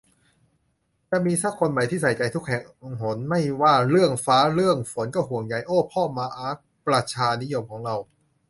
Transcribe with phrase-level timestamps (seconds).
[1.09, 2.61] "จะมีสักคนไหมที่ใส่ใจทุกแห่ง
[3.01, 6.55] หนไม่ว่าเรื่องฟ้าเรื่องฝนก็ห่วงใย" โอ้พ่อมาร์ค
[6.87, 7.95] ประชานิยมของเรา